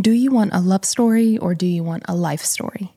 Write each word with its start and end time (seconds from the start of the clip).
Do 0.00 0.12
you 0.12 0.30
want 0.30 0.54
a 0.54 0.60
love 0.60 0.86
story 0.86 1.36
or 1.36 1.54
do 1.54 1.66
you 1.66 1.82
want 1.82 2.04
a 2.08 2.14
life 2.14 2.42
story? 2.42 2.94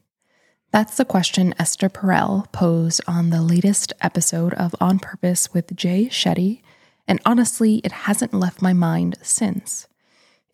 That's 0.71 0.95
the 0.95 1.03
question 1.03 1.53
Esther 1.59 1.89
Perel 1.89 2.49
posed 2.53 3.01
on 3.05 3.29
the 3.29 3.41
latest 3.41 3.91
episode 3.99 4.53
of 4.53 4.73
On 4.79 4.99
Purpose 4.99 5.53
with 5.53 5.75
Jay 5.75 6.05
Shetty, 6.05 6.61
and 7.05 7.19
honestly, 7.25 7.81
it 7.83 7.91
hasn't 7.91 8.33
left 8.33 8.61
my 8.61 8.71
mind 8.71 9.17
since. 9.21 9.87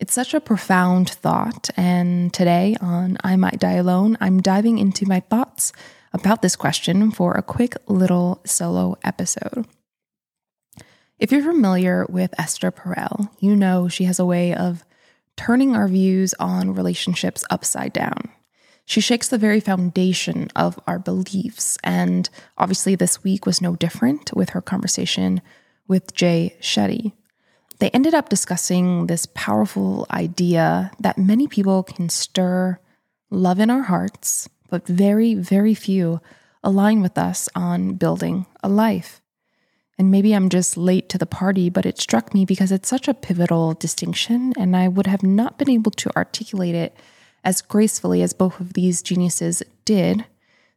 It's 0.00 0.12
such 0.12 0.34
a 0.34 0.40
profound 0.40 1.08
thought, 1.08 1.70
and 1.76 2.34
today 2.34 2.74
on 2.80 3.16
I 3.22 3.36
Might 3.36 3.60
Die 3.60 3.72
Alone, 3.74 4.18
I'm 4.20 4.42
diving 4.42 4.78
into 4.78 5.06
my 5.06 5.20
thoughts 5.20 5.72
about 6.12 6.42
this 6.42 6.56
question 6.56 7.12
for 7.12 7.34
a 7.34 7.42
quick 7.42 7.76
little 7.86 8.40
solo 8.44 8.98
episode. 9.04 9.68
If 11.16 11.30
you're 11.30 11.42
familiar 11.42 12.06
with 12.08 12.34
Esther 12.40 12.72
Perel, 12.72 13.30
you 13.38 13.54
know 13.54 13.86
she 13.86 14.02
has 14.04 14.18
a 14.18 14.26
way 14.26 14.52
of 14.52 14.84
turning 15.40 15.74
our 15.74 15.88
views 15.88 16.34
on 16.38 16.74
relationships 16.74 17.44
upside 17.48 17.94
down. 17.94 18.28
She 18.84 19.00
shakes 19.00 19.28
the 19.28 19.38
very 19.38 19.58
foundation 19.58 20.50
of 20.54 20.78
our 20.86 20.98
beliefs. 20.98 21.78
And 21.82 22.28
obviously, 22.58 22.94
this 22.94 23.24
week 23.24 23.46
was 23.46 23.62
no 23.62 23.74
different 23.74 24.34
with 24.34 24.50
her 24.50 24.60
conversation 24.60 25.40
with 25.88 26.12
Jay 26.12 26.56
Shetty. 26.60 27.12
They 27.78 27.88
ended 27.90 28.12
up 28.12 28.28
discussing 28.28 29.06
this 29.06 29.24
powerful 29.32 30.06
idea 30.10 30.90
that 31.00 31.16
many 31.16 31.48
people 31.48 31.84
can 31.84 32.10
stir 32.10 32.78
love 33.30 33.60
in 33.60 33.70
our 33.70 33.84
hearts, 33.84 34.46
but 34.68 34.86
very, 34.86 35.32
very 35.34 35.72
few 35.72 36.20
align 36.62 37.00
with 37.00 37.16
us 37.16 37.48
on 37.54 37.94
building 37.94 38.44
a 38.62 38.68
life. 38.68 39.22
And 40.00 40.10
maybe 40.10 40.32
I'm 40.32 40.48
just 40.48 40.78
late 40.78 41.10
to 41.10 41.18
the 41.18 41.26
party, 41.26 41.68
but 41.68 41.84
it 41.84 42.00
struck 42.00 42.32
me 42.32 42.46
because 42.46 42.72
it's 42.72 42.88
such 42.88 43.06
a 43.06 43.12
pivotal 43.12 43.74
distinction, 43.74 44.54
and 44.56 44.74
I 44.74 44.88
would 44.88 45.06
have 45.06 45.22
not 45.22 45.58
been 45.58 45.68
able 45.68 45.90
to 45.90 46.16
articulate 46.16 46.74
it 46.74 46.96
as 47.44 47.60
gracefully 47.60 48.22
as 48.22 48.32
both 48.32 48.60
of 48.60 48.72
these 48.72 49.02
geniuses 49.02 49.62
did. 49.84 50.24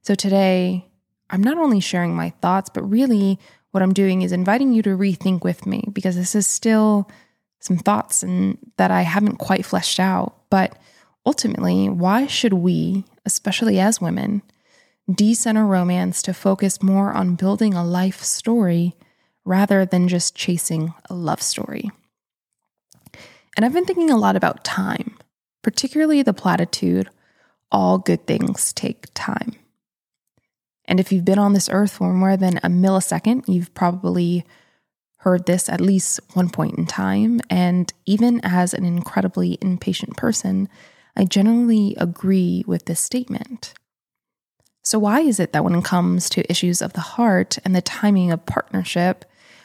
So 0.01 0.13
today, 0.13 0.89
I'm 1.29 1.41
not 1.41 1.57
only 1.57 1.79
sharing 1.79 2.13
my 2.13 2.31
thoughts, 2.41 2.69
but 2.69 2.81
really 2.81 3.39
what 3.71 3.81
I'm 3.81 3.93
doing 3.93 4.23
is 4.23 4.33
inviting 4.33 4.73
you 4.73 4.81
to 4.81 4.97
rethink 4.97 5.45
with 5.45 5.65
me 5.65 5.87
because 5.93 6.17
this 6.17 6.35
is 6.35 6.45
still 6.45 7.09
some 7.61 7.77
thoughts 7.77 8.23
and 8.23 8.57
that 8.75 8.91
I 8.91 9.03
haven't 9.03 9.37
quite 9.37 9.65
fleshed 9.65 10.01
out. 10.01 10.35
But 10.49 10.77
ultimately, 11.25 11.87
why 11.87 12.27
should 12.27 12.55
we, 12.55 13.05
especially 13.25 13.79
as 13.79 14.01
women, 14.01 14.41
decenter 15.09 15.65
romance 15.65 16.21
to 16.23 16.33
focus 16.33 16.83
more 16.83 17.13
on 17.13 17.35
building 17.35 17.73
a 17.73 17.85
life 17.85 18.21
story 18.21 18.97
rather 19.45 19.85
than 19.85 20.07
just 20.07 20.35
chasing 20.35 20.93
a 21.09 21.13
love 21.13 21.41
story. 21.41 21.91
And 23.55 23.65
I've 23.65 23.73
been 23.73 23.85
thinking 23.85 24.09
a 24.09 24.17
lot 24.17 24.35
about 24.35 24.63
time, 24.63 25.17
particularly 25.61 26.21
the 26.21 26.33
platitude 26.33 27.09
all 27.73 27.97
good 27.97 28.27
things 28.27 28.71
take 28.71 29.07
time. 29.15 29.55
And 30.85 30.99
if 30.99 31.11
you've 31.11 31.25
been 31.25 31.39
on 31.39 31.53
this 31.53 31.69
earth 31.69 31.93
for 31.93 32.13
more 32.13 32.37
than 32.37 32.57
a 32.57 32.69
millisecond, 32.69 33.45
you've 33.47 33.73
probably 33.73 34.45
heard 35.17 35.45
this 35.45 35.69
at 35.69 35.81
least 35.81 36.19
one 36.33 36.49
point 36.49 36.77
in 36.77 36.85
time. 36.85 37.41
And 37.49 37.91
even 38.05 38.41
as 38.43 38.73
an 38.73 38.85
incredibly 38.85 39.57
impatient 39.61 40.15
person, 40.15 40.69
I 41.15 41.25
generally 41.25 41.95
agree 41.97 42.63
with 42.67 42.85
this 42.85 42.99
statement. 42.99 43.73
So, 44.83 44.99
why 44.99 45.21
is 45.21 45.39
it 45.39 45.53
that 45.53 45.63
when 45.63 45.75
it 45.75 45.85
comes 45.85 46.29
to 46.31 46.51
issues 46.51 46.81
of 46.81 46.93
the 46.93 47.01
heart 47.01 47.57
and 47.63 47.73
the 47.73 47.81
timing 47.81 48.31
of 48.31 48.45
partnership, 48.45 49.23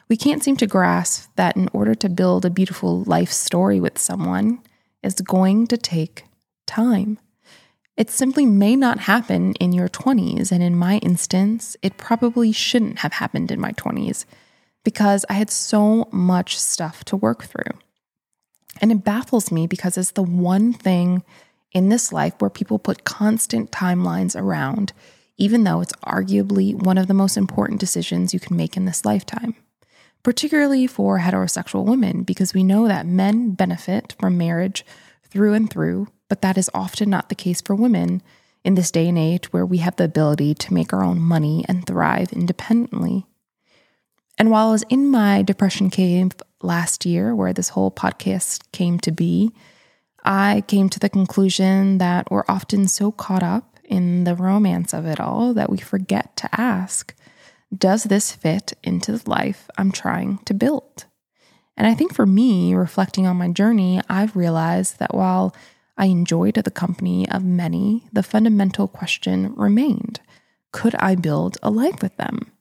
we 0.08 0.16
can't 0.16 0.42
seem 0.42 0.56
to 0.56 0.66
grasp 0.66 1.30
that 1.36 1.56
in 1.56 1.68
order 1.72 1.94
to 1.94 2.08
build 2.08 2.44
a 2.44 2.50
beautiful 2.50 3.02
life 3.04 3.30
story 3.30 3.78
with 3.78 3.98
someone, 3.98 4.60
it's 5.02 5.20
going 5.20 5.66
to 5.66 5.76
take 5.76 6.24
time. 6.66 7.18
It 7.96 8.10
simply 8.10 8.46
may 8.46 8.74
not 8.76 9.00
happen 9.00 9.54
in 9.54 9.72
your 9.72 9.88
20s. 9.88 10.50
And 10.50 10.62
in 10.62 10.76
my 10.76 10.98
instance, 10.98 11.76
it 11.82 11.98
probably 11.98 12.52
shouldn't 12.52 13.00
have 13.00 13.14
happened 13.14 13.50
in 13.50 13.60
my 13.60 13.72
20s 13.72 14.24
because 14.84 15.26
I 15.28 15.34
had 15.34 15.50
so 15.50 16.08
much 16.10 16.58
stuff 16.58 17.04
to 17.06 17.16
work 17.16 17.44
through. 17.44 17.76
And 18.80 18.92
it 18.92 19.04
baffles 19.04 19.50
me 19.50 19.66
because 19.66 19.98
it's 19.98 20.12
the 20.12 20.22
one 20.22 20.72
thing 20.72 21.24
in 21.72 21.88
this 21.88 22.12
life 22.12 22.34
where 22.38 22.48
people 22.48 22.78
put 22.78 23.04
constant 23.04 23.72
timelines 23.72 24.40
around, 24.40 24.92
even 25.36 25.64
though 25.64 25.80
it's 25.80 25.92
arguably 26.04 26.74
one 26.74 26.96
of 26.96 27.08
the 27.08 27.14
most 27.14 27.36
important 27.36 27.80
decisions 27.80 28.32
you 28.32 28.40
can 28.40 28.56
make 28.56 28.76
in 28.76 28.84
this 28.84 29.04
lifetime 29.04 29.56
particularly 30.28 30.86
for 30.86 31.20
heterosexual 31.20 31.86
women, 31.86 32.22
because 32.22 32.52
we 32.52 32.62
know 32.62 32.86
that 32.86 33.06
men 33.06 33.52
benefit 33.52 34.14
from 34.20 34.36
marriage 34.36 34.84
through 35.26 35.54
and 35.54 35.70
through, 35.70 36.06
but 36.28 36.42
that 36.42 36.58
is 36.58 36.68
often 36.74 37.08
not 37.08 37.30
the 37.30 37.34
case 37.34 37.62
for 37.62 37.74
women 37.74 38.20
in 38.62 38.74
this 38.74 38.90
day 38.90 39.08
and 39.08 39.16
age 39.16 39.50
where 39.54 39.64
we 39.64 39.78
have 39.78 39.96
the 39.96 40.04
ability 40.04 40.52
to 40.52 40.74
make 40.74 40.92
our 40.92 41.02
own 41.02 41.18
money 41.18 41.64
and 41.66 41.86
thrive 41.86 42.30
independently. 42.30 43.24
And 44.36 44.50
while 44.50 44.68
I 44.68 44.72
was 44.72 44.84
in 44.90 45.10
my 45.10 45.40
depression 45.40 45.88
cave 45.88 46.32
last 46.60 47.06
year, 47.06 47.34
where 47.34 47.54
this 47.54 47.70
whole 47.70 47.90
podcast 47.90 48.70
came 48.70 48.98
to 48.98 49.10
be, 49.10 49.54
I 50.24 50.62
came 50.66 50.90
to 50.90 51.00
the 51.00 51.08
conclusion 51.08 51.96
that 51.96 52.30
we're 52.30 52.44
often 52.48 52.86
so 52.86 53.12
caught 53.12 53.42
up 53.42 53.78
in 53.82 54.24
the 54.24 54.34
romance 54.34 54.92
of 54.92 55.06
it 55.06 55.20
all 55.20 55.54
that 55.54 55.70
we 55.70 55.78
forget 55.78 56.36
to 56.36 56.60
ask 56.60 57.14
does 57.76 58.04
this 58.04 58.32
fit 58.32 58.72
into 58.82 59.12
the 59.12 59.30
life 59.30 59.68
I'm 59.76 59.92
trying 59.92 60.38
to 60.46 60.54
build? 60.54 61.06
And 61.76 61.86
I 61.86 61.94
think 61.94 62.14
for 62.14 62.26
me, 62.26 62.74
reflecting 62.74 63.26
on 63.26 63.36
my 63.36 63.48
journey, 63.48 64.00
I've 64.08 64.36
realized 64.36 64.98
that 64.98 65.14
while 65.14 65.54
I 65.96 66.06
enjoyed 66.06 66.54
the 66.54 66.70
company 66.70 67.28
of 67.28 67.44
many, 67.44 68.06
the 68.12 68.22
fundamental 68.22 68.88
question 68.88 69.54
remained 69.54 70.20
could 70.70 70.94
I 70.96 71.14
build 71.14 71.56
a 71.62 71.70
life 71.70 72.02
with 72.02 72.14
them? 72.18 72.52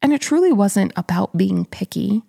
And 0.00 0.12
it 0.12 0.22
truly 0.22 0.52
wasn't 0.52 0.92
about 0.96 1.36
being 1.36 1.66
picky. 1.66 2.22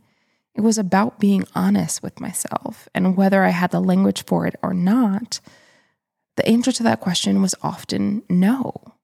It 0.53 0.61
was 0.61 0.77
about 0.77 1.17
being 1.19 1.45
honest 1.55 2.03
with 2.03 2.19
myself. 2.19 2.89
And 2.93 3.15
whether 3.15 3.43
I 3.43 3.49
had 3.49 3.71
the 3.71 3.79
language 3.79 4.25
for 4.25 4.45
it 4.45 4.55
or 4.61 4.73
not, 4.73 5.39
the 6.35 6.45
answer 6.47 6.73
to 6.73 6.83
that 6.83 6.99
question 6.99 7.41
was 7.41 7.55
often 7.61 8.23
no 8.29 8.94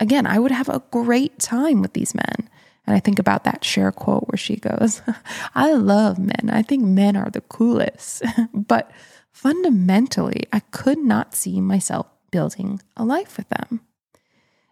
again, 0.00 0.26
I 0.26 0.38
would 0.38 0.50
have 0.50 0.68
a 0.68 0.82
great 0.90 1.38
time 1.38 1.80
with 1.80 1.92
these 1.92 2.14
men. 2.14 2.48
And 2.86 2.94
I 2.94 3.00
think 3.00 3.18
about 3.18 3.44
that 3.44 3.64
Cher 3.64 3.90
quote 3.90 4.28
where 4.28 4.38
she 4.38 4.56
goes, 4.56 5.02
I 5.54 5.72
love 5.72 6.18
men. 6.18 6.50
I 6.50 6.62
think 6.62 6.84
men 6.84 7.16
are 7.16 7.30
the 7.30 7.40
coolest. 7.40 8.22
but 8.54 8.90
fundamentally, 9.32 10.44
I 10.52 10.60
could 10.60 10.98
not 10.98 11.34
see 11.34 11.60
myself 11.60 12.06
building 12.30 12.80
a 12.96 13.04
life 13.04 13.36
with 13.36 13.48
them. 13.48 13.80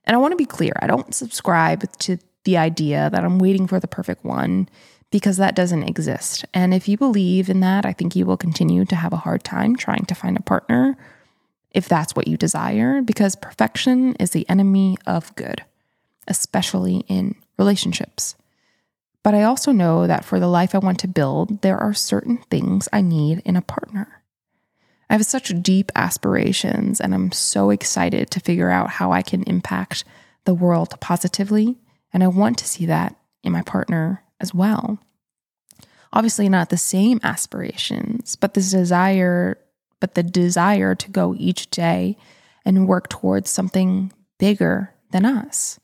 And 0.04 0.14
I 0.14 0.18
want 0.18 0.32
to 0.32 0.36
be 0.36 0.46
clear 0.46 0.74
I 0.80 0.86
don't 0.86 1.14
subscribe 1.14 1.90
to 2.00 2.18
the 2.44 2.58
idea 2.58 3.08
that 3.10 3.24
I'm 3.24 3.38
waiting 3.38 3.66
for 3.66 3.80
the 3.80 3.88
perfect 3.88 4.24
one 4.24 4.68
because 5.10 5.38
that 5.38 5.54
doesn't 5.54 5.84
exist. 5.84 6.44
And 6.52 6.74
if 6.74 6.88
you 6.88 6.98
believe 6.98 7.48
in 7.48 7.60
that, 7.60 7.86
I 7.86 7.92
think 7.92 8.14
you 8.14 8.26
will 8.26 8.36
continue 8.36 8.84
to 8.84 8.96
have 8.96 9.12
a 9.12 9.18
hard 9.18 9.44
time 9.44 9.76
trying 9.76 10.04
to 10.06 10.14
find 10.14 10.36
a 10.36 10.42
partner 10.42 10.96
if 11.74 11.88
that's 11.88 12.14
what 12.14 12.28
you 12.28 12.36
desire, 12.36 13.02
because 13.02 13.36
perfection 13.36 14.14
is 14.14 14.30
the 14.30 14.48
enemy 14.48 14.96
of 15.06 15.34
good, 15.34 15.64
especially 16.28 17.04
in 17.08 17.34
relationships. 17.58 18.36
But 19.24 19.34
I 19.34 19.42
also 19.42 19.72
know 19.72 20.06
that 20.06 20.24
for 20.24 20.38
the 20.38 20.46
life 20.46 20.74
I 20.74 20.78
want 20.78 21.00
to 21.00 21.08
build, 21.08 21.62
there 21.62 21.78
are 21.78 21.92
certain 21.92 22.38
things 22.50 22.88
I 22.92 23.00
need 23.00 23.42
in 23.44 23.56
a 23.56 23.62
partner. 23.62 24.22
I 25.10 25.14
have 25.14 25.26
such 25.26 25.62
deep 25.62 25.90
aspirations, 25.96 27.00
and 27.00 27.14
I'm 27.14 27.32
so 27.32 27.70
excited 27.70 28.30
to 28.30 28.40
figure 28.40 28.70
out 28.70 28.90
how 28.90 29.12
I 29.12 29.22
can 29.22 29.42
impact 29.44 30.04
the 30.44 30.54
world 30.54 30.94
positively. 31.00 31.76
And 32.12 32.22
I 32.22 32.28
want 32.28 32.58
to 32.58 32.68
see 32.68 32.86
that 32.86 33.16
in 33.42 33.52
my 33.52 33.62
partner 33.62 34.22
as 34.40 34.54
well. 34.54 34.98
Obviously, 36.12 36.48
not 36.48 36.70
the 36.70 36.76
same 36.76 37.18
aspirations, 37.22 38.36
but 38.36 38.54
this 38.54 38.70
desire 38.70 39.58
but 40.04 40.16
the 40.16 40.22
desire 40.22 40.94
to 40.94 41.10
go 41.10 41.34
each 41.38 41.70
day 41.70 42.14
and 42.66 42.86
work 42.86 43.08
towards 43.08 43.48
something 43.48 44.12
bigger 44.38 44.92
than 45.12 45.24
us. 45.24 45.80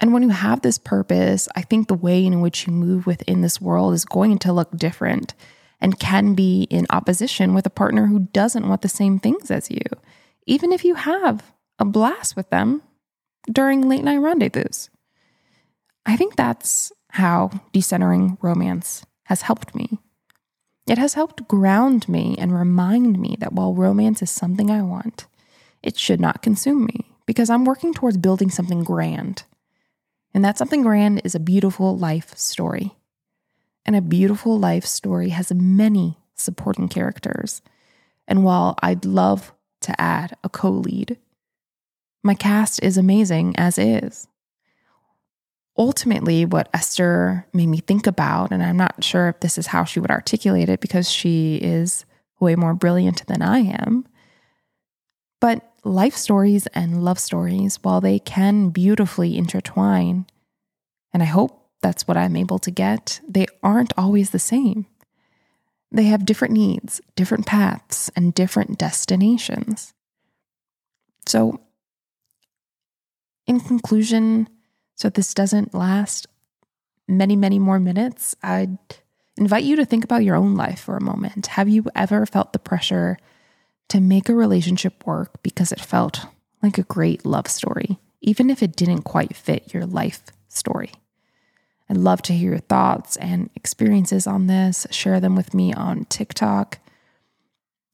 And 0.00 0.14
when 0.14 0.22
you 0.22 0.30
have 0.30 0.62
this 0.62 0.78
purpose, 0.78 1.46
I 1.54 1.60
think 1.60 1.88
the 1.88 1.94
way 1.94 2.24
in 2.24 2.40
which 2.40 2.66
you 2.66 2.72
move 2.72 3.06
within 3.06 3.42
this 3.42 3.60
world 3.60 3.92
is 3.92 4.06
going 4.06 4.38
to 4.38 4.52
look 4.54 4.74
different 4.78 5.34
and 5.78 6.00
can 6.00 6.32
be 6.32 6.62
in 6.70 6.86
opposition 6.88 7.52
with 7.52 7.66
a 7.66 7.70
partner 7.70 8.06
who 8.06 8.20
doesn't 8.32 8.66
want 8.66 8.80
the 8.80 8.88
same 8.88 9.18
things 9.18 9.50
as 9.50 9.70
you, 9.70 9.82
even 10.46 10.72
if 10.72 10.82
you 10.82 10.94
have 10.94 11.52
a 11.78 11.84
blast 11.84 12.34
with 12.34 12.48
them 12.48 12.80
during 13.52 13.90
late 13.90 14.04
night 14.04 14.22
rendezvous. 14.22 14.88
I 16.06 16.16
think 16.16 16.34
that's 16.34 16.92
how 17.10 17.50
decentering 17.74 18.38
romance 18.40 19.04
has 19.24 19.42
helped 19.42 19.74
me. 19.74 19.98
It 20.88 20.96
has 20.96 21.12
helped 21.12 21.46
ground 21.46 22.08
me 22.08 22.34
and 22.38 22.58
remind 22.58 23.18
me 23.18 23.36
that 23.40 23.52
while 23.52 23.74
romance 23.74 24.22
is 24.22 24.30
something 24.30 24.70
I 24.70 24.80
want, 24.80 25.26
it 25.82 25.98
should 25.98 26.18
not 26.18 26.42
consume 26.42 26.86
me 26.86 27.12
because 27.26 27.50
I'm 27.50 27.66
working 27.66 27.92
towards 27.92 28.16
building 28.16 28.50
something 28.50 28.84
grand. 28.84 29.44
And 30.32 30.42
that 30.44 30.56
something 30.56 30.82
grand 30.82 31.20
is 31.24 31.34
a 31.34 31.40
beautiful 31.40 31.96
life 31.96 32.36
story. 32.38 32.94
And 33.84 33.96
a 33.96 34.00
beautiful 34.00 34.58
life 34.58 34.86
story 34.86 35.28
has 35.30 35.52
many 35.52 36.16
supporting 36.34 36.88
characters. 36.88 37.60
And 38.26 38.42
while 38.42 38.74
I'd 38.82 39.04
love 39.04 39.52
to 39.82 40.00
add 40.00 40.36
a 40.42 40.48
co 40.48 40.70
lead, 40.70 41.18
my 42.22 42.34
cast 42.34 42.82
is 42.82 42.96
amazing 42.96 43.56
as 43.56 43.78
is. 43.78 44.26
Ultimately, 45.78 46.44
what 46.44 46.68
Esther 46.74 47.46
made 47.52 47.68
me 47.68 47.78
think 47.78 48.08
about, 48.08 48.50
and 48.50 48.64
I'm 48.64 48.76
not 48.76 49.04
sure 49.04 49.28
if 49.28 49.38
this 49.40 49.56
is 49.56 49.68
how 49.68 49.84
she 49.84 50.00
would 50.00 50.10
articulate 50.10 50.68
it 50.68 50.80
because 50.80 51.08
she 51.08 51.56
is 51.56 52.04
way 52.40 52.56
more 52.56 52.74
brilliant 52.74 53.24
than 53.28 53.42
I 53.42 53.60
am, 53.60 54.04
but 55.40 55.62
life 55.84 56.16
stories 56.16 56.66
and 56.68 57.04
love 57.04 57.20
stories, 57.20 57.78
while 57.82 58.00
they 58.00 58.18
can 58.18 58.70
beautifully 58.70 59.38
intertwine, 59.38 60.26
and 61.12 61.22
I 61.22 61.26
hope 61.26 61.70
that's 61.80 62.08
what 62.08 62.16
I'm 62.16 62.34
able 62.34 62.58
to 62.58 62.72
get, 62.72 63.20
they 63.28 63.46
aren't 63.62 63.92
always 63.96 64.30
the 64.30 64.40
same. 64.40 64.86
They 65.92 66.04
have 66.04 66.26
different 66.26 66.54
needs, 66.54 67.00
different 67.14 67.46
paths, 67.46 68.10
and 68.16 68.34
different 68.34 68.78
destinations. 68.78 69.94
So, 71.26 71.60
in 73.46 73.60
conclusion, 73.60 74.48
so 74.98 75.08
this 75.08 75.32
doesn't 75.32 75.74
last 75.74 76.26
many, 77.06 77.36
many 77.36 77.60
more 77.60 77.78
minutes, 77.78 78.34
I'd 78.42 78.76
invite 79.36 79.62
you 79.62 79.76
to 79.76 79.84
think 79.84 80.02
about 80.02 80.24
your 80.24 80.34
own 80.34 80.56
life 80.56 80.80
for 80.80 80.96
a 80.96 81.02
moment. 81.02 81.46
Have 81.46 81.68
you 81.68 81.84
ever 81.94 82.26
felt 82.26 82.52
the 82.52 82.58
pressure 82.58 83.16
to 83.90 84.00
make 84.00 84.28
a 84.28 84.34
relationship 84.34 85.06
work 85.06 85.40
because 85.44 85.70
it 85.70 85.80
felt 85.80 86.26
like 86.64 86.78
a 86.78 86.82
great 86.82 87.24
love 87.24 87.46
story, 87.46 88.00
even 88.22 88.50
if 88.50 88.60
it 88.60 88.74
didn't 88.74 89.02
quite 89.02 89.36
fit 89.36 89.72
your 89.72 89.86
life 89.86 90.24
story? 90.48 90.90
I'd 91.88 91.96
love 91.96 92.20
to 92.22 92.34
hear 92.34 92.50
your 92.50 92.58
thoughts 92.58 93.16
and 93.18 93.50
experiences 93.54 94.26
on 94.26 94.48
this. 94.48 94.84
Share 94.90 95.20
them 95.20 95.36
with 95.36 95.54
me 95.54 95.72
on 95.72 96.06
TikTok. 96.06 96.80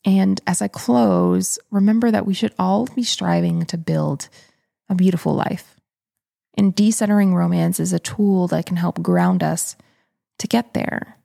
And 0.06 0.40
as 0.46 0.62
I 0.62 0.68
close, 0.68 1.58
remember 1.70 2.10
that 2.10 2.26
we 2.26 2.32
should 2.32 2.54
all 2.58 2.86
be 2.86 3.04
striving 3.04 3.66
to 3.66 3.76
build 3.76 4.30
a 4.88 4.94
beautiful 4.94 5.34
life. 5.34 5.74
And 6.56 6.74
decentering 6.74 7.34
romance 7.34 7.80
is 7.80 7.92
a 7.92 7.98
tool 7.98 8.46
that 8.48 8.66
can 8.66 8.76
help 8.76 9.02
ground 9.02 9.42
us 9.42 9.76
to 10.38 10.46
get 10.46 10.74
there. 10.74 11.18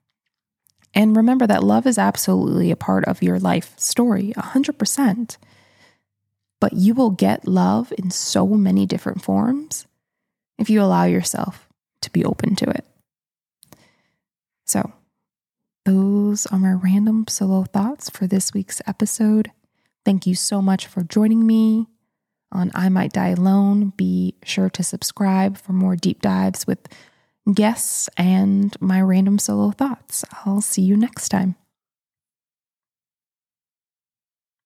And 0.93 1.15
remember 1.15 1.45
that 1.45 1.63
love 1.63 1.85
is 1.85 1.97
absolutely 1.97 2.71
a 2.71 2.75
part 2.75 3.05
of 3.05 3.21
your 3.21 3.39
life 3.39 3.77
story, 3.77 4.33
100%. 4.35 5.37
But 6.59 6.73
you 6.73 6.93
will 6.93 7.11
get 7.11 7.47
love 7.47 7.93
in 7.97 8.11
so 8.11 8.47
many 8.47 8.85
different 8.85 9.21
forms 9.21 9.85
if 10.57 10.69
you 10.69 10.81
allow 10.81 11.05
yourself 11.05 11.69
to 12.01 12.11
be 12.11 12.25
open 12.25 12.55
to 12.55 12.69
it. 12.69 12.85
So, 14.65 14.91
those 15.85 16.45
are 16.47 16.59
my 16.59 16.73
random 16.73 17.25
solo 17.27 17.63
thoughts 17.63 18.09
for 18.09 18.27
this 18.27 18.53
week's 18.53 18.81
episode. 18.85 19.51
Thank 20.05 20.27
you 20.27 20.35
so 20.35 20.61
much 20.61 20.85
for 20.85 21.03
joining 21.03 21.47
me 21.47 21.87
on 22.51 22.71
I 22.73 22.89
Might 22.89 23.13
Die 23.13 23.27
Alone. 23.29 23.93
Be 23.95 24.35
sure 24.43 24.69
to 24.71 24.83
subscribe 24.83 25.57
for 25.57 25.73
more 25.73 25.95
deep 25.95 26.21
dives 26.21 26.65
with 26.65 26.79
guests 27.53 28.09
and 28.17 28.75
my 28.79 29.01
random 29.01 29.39
solo 29.39 29.71
thoughts. 29.71 30.23
I'll 30.45 30.61
see 30.61 30.81
you 30.81 30.95
next 30.95 31.29
time. 31.29 31.55